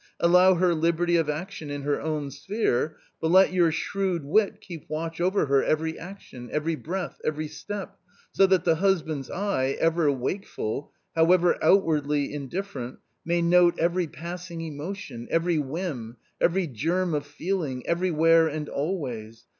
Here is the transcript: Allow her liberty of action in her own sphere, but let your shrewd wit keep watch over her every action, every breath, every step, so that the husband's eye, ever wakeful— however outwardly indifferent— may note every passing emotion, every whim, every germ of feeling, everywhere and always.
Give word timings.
Allow 0.19 0.55
her 0.55 0.73
liberty 0.73 1.15
of 1.15 1.29
action 1.29 1.69
in 1.69 1.83
her 1.83 2.01
own 2.01 2.31
sphere, 2.31 2.97
but 3.19 3.29
let 3.29 3.53
your 3.53 3.71
shrewd 3.71 4.25
wit 4.25 4.59
keep 4.59 4.89
watch 4.89 5.21
over 5.21 5.45
her 5.45 5.63
every 5.63 5.99
action, 5.99 6.49
every 6.51 6.73
breath, 6.73 7.21
every 7.23 7.47
step, 7.47 7.99
so 8.31 8.47
that 8.47 8.63
the 8.63 8.77
husband's 8.77 9.29
eye, 9.29 9.77
ever 9.79 10.11
wakeful— 10.11 10.91
however 11.15 11.55
outwardly 11.63 12.33
indifferent— 12.33 12.97
may 13.25 13.43
note 13.43 13.77
every 13.77 14.07
passing 14.07 14.61
emotion, 14.61 15.27
every 15.29 15.59
whim, 15.59 16.17
every 16.41 16.65
germ 16.65 17.13
of 17.13 17.23
feeling, 17.27 17.85
everywhere 17.85 18.47
and 18.47 18.69
always. 18.69 19.45